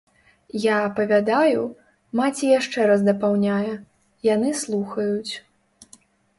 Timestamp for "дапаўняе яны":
3.11-4.49